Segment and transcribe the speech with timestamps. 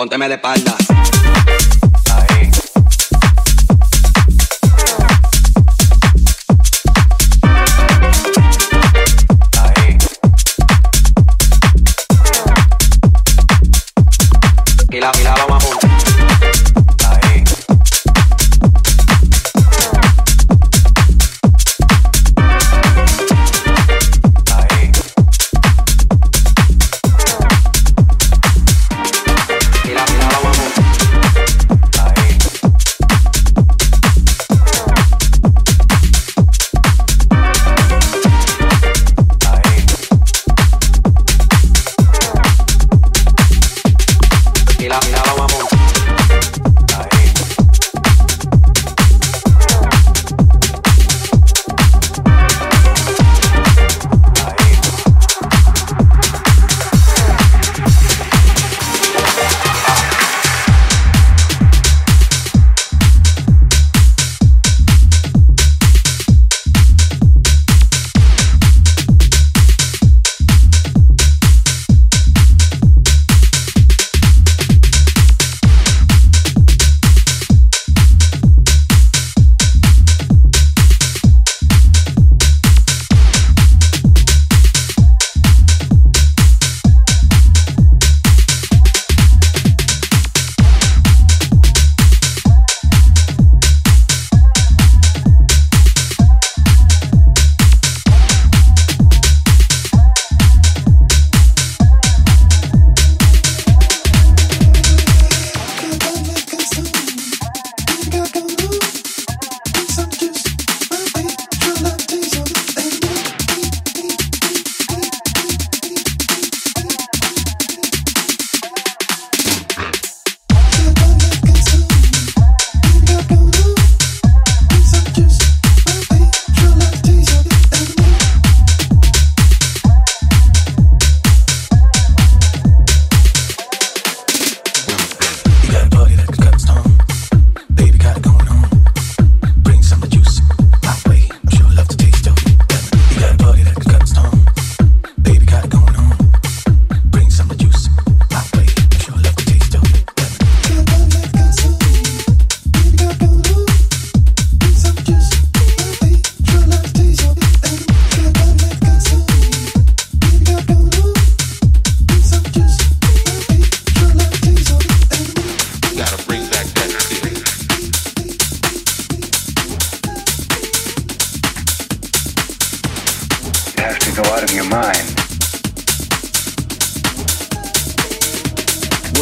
[0.00, 0.74] pónteme de espalda.
[2.14, 2.50] Ahí.
[9.58, 9.98] Ahí.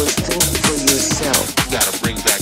[0.05, 1.53] think for yourself.
[1.65, 2.38] You gotta bring back.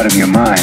[0.00, 0.59] out of your mind.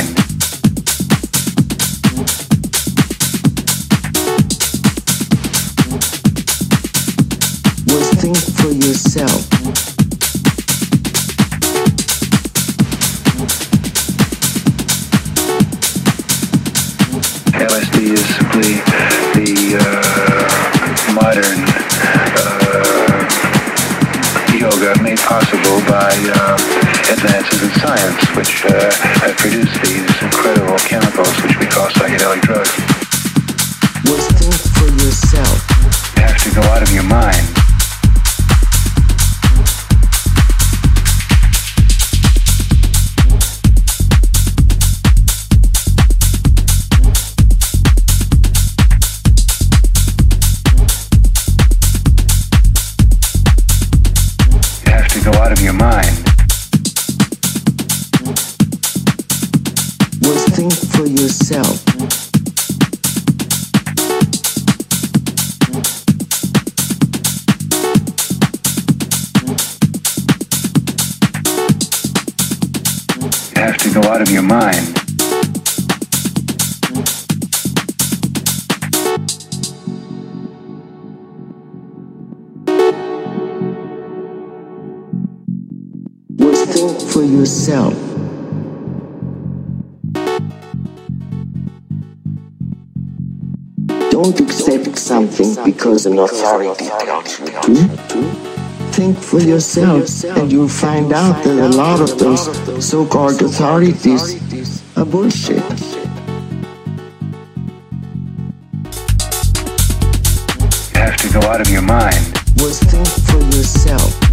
[87.27, 87.93] yourself.
[94.09, 98.47] Don't accept something because an authority tells you to.
[98.91, 102.43] Think for yourself, and you'll find out that a lot of those
[102.83, 105.57] so called authorities are bullshit.
[110.91, 112.25] You have to go out of your mind.
[112.57, 114.26] Was think for yourself.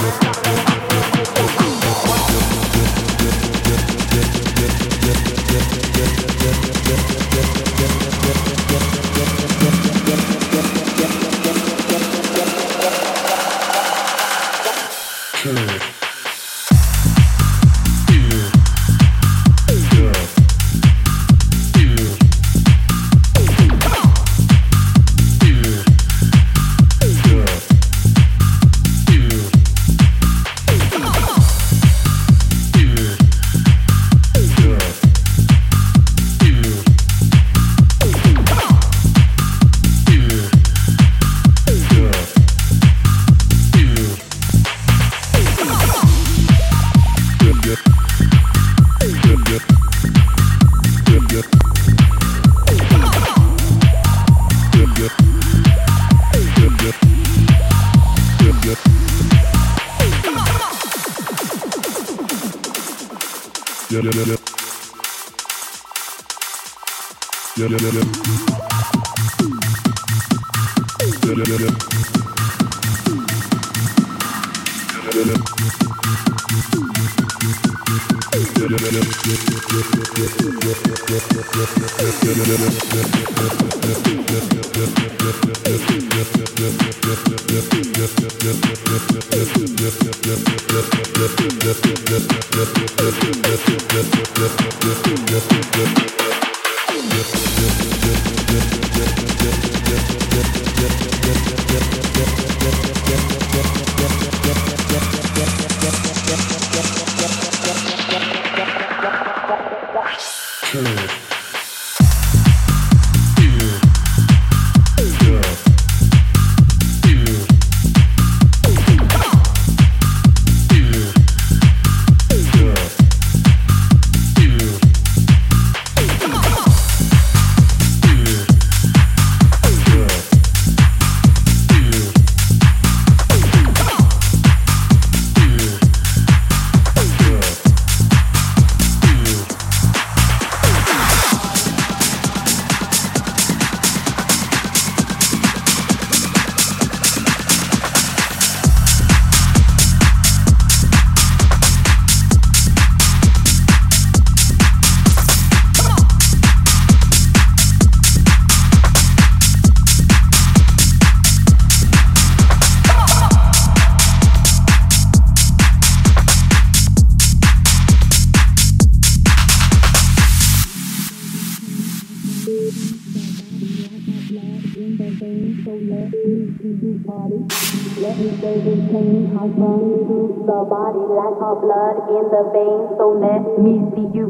[0.00, 0.28] Yeah.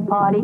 [0.08, 0.42] Party.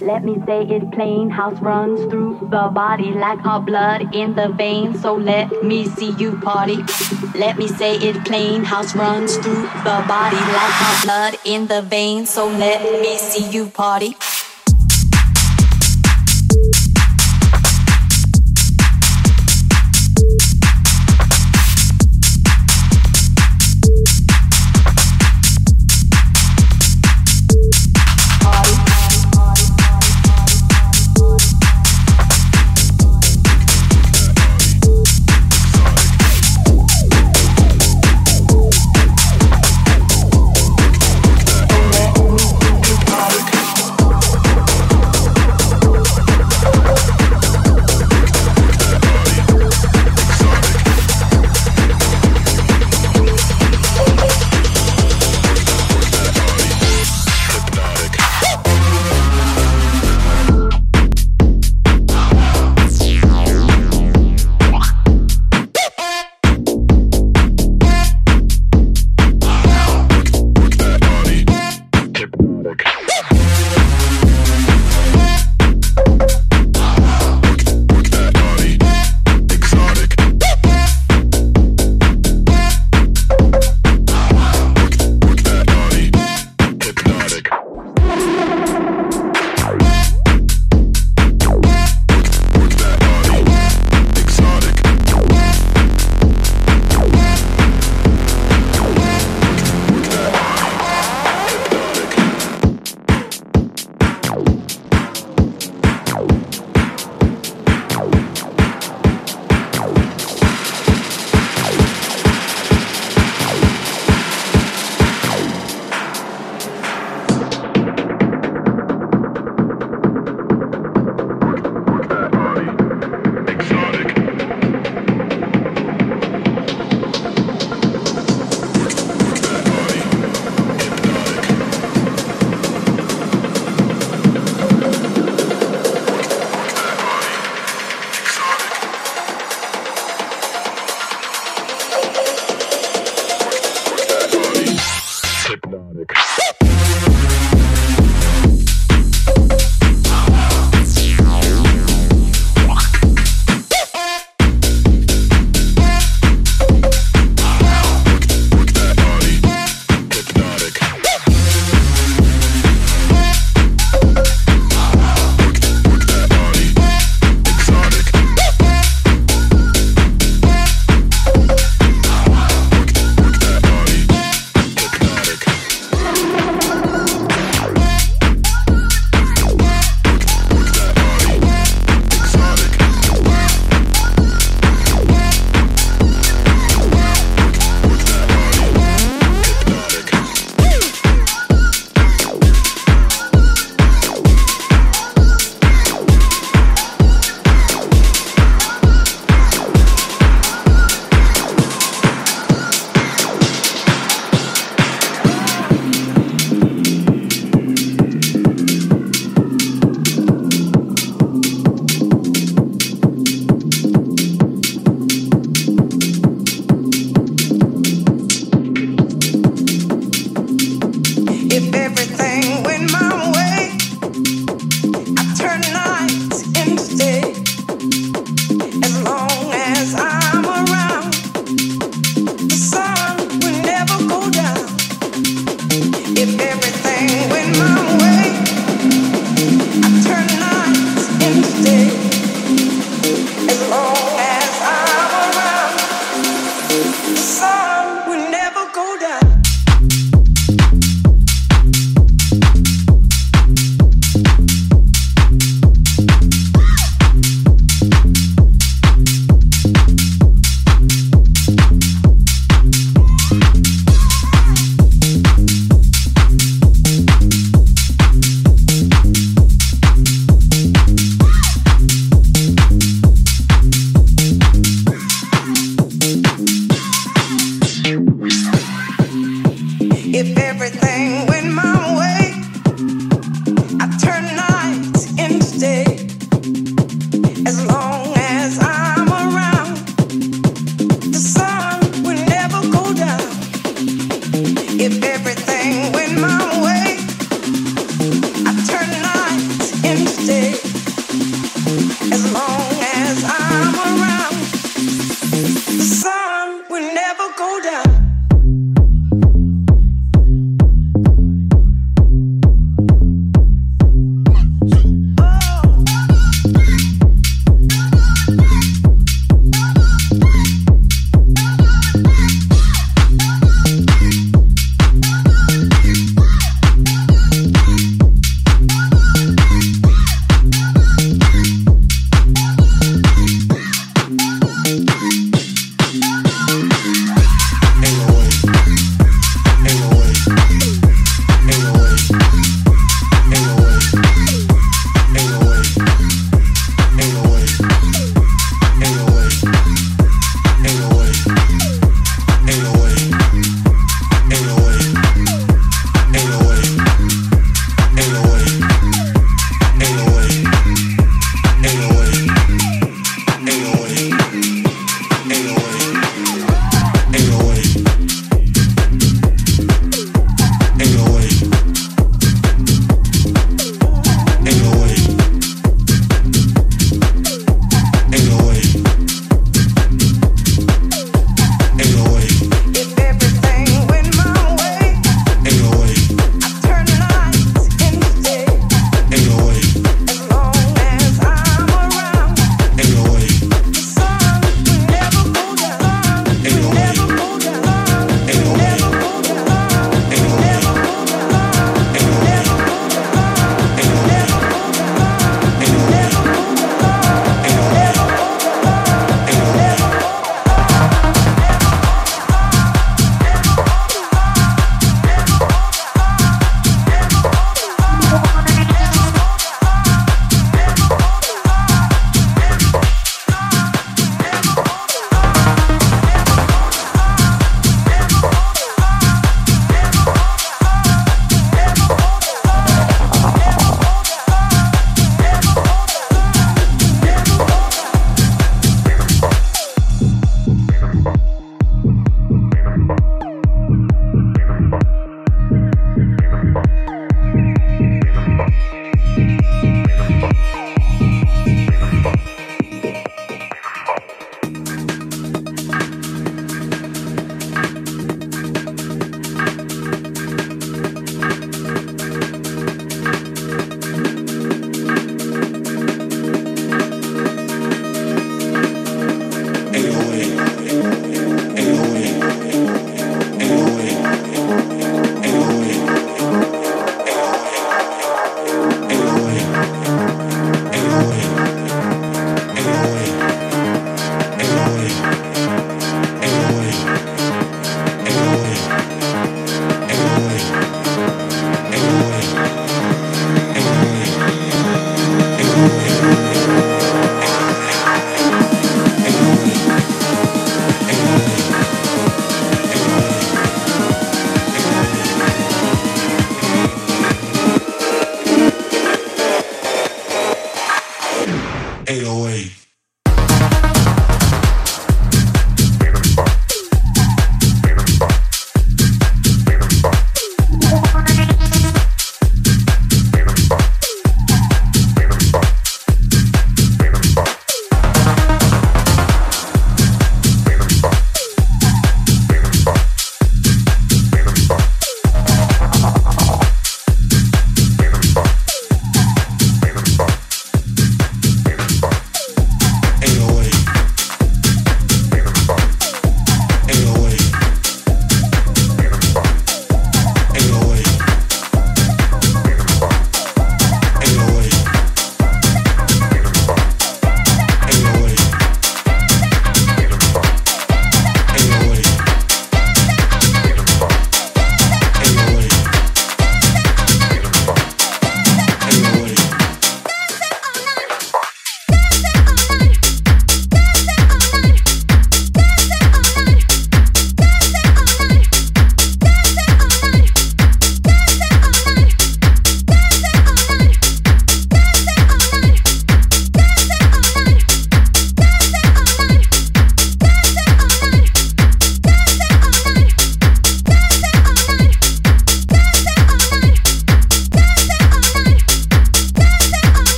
[0.00, 4.48] Let me say it plain, house runs through the body like our blood in the
[4.48, 5.02] veins.
[5.02, 6.78] So let me see you party.
[7.34, 11.82] Let me say it plain, house runs through the body like our blood in the
[11.82, 12.30] veins.
[12.30, 14.16] So let me see you party.